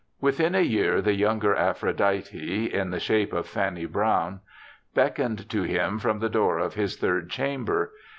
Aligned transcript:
Within 0.19 0.55
a 0.55 0.61
year 0.61 0.99
the 0.99 1.13
younger 1.13 1.53
Aphrodite, 1.55 2.65
in 2.73 2.89
the 2.89 2.99
shape 2.99 3.33
of 3.33 3.45
Fanny 3.47 3.85
Brawne, 3.85 4.39
beckoned 4.95 5.47
to 5.51 5.61
him 5.61 5.99
from 5.99 6.17
the 6.17 6.27
door 6.27 6.57
of 6.57 6.73
this 6.73 6.97
third 6.97 7.29
chamber. 7.29 7.91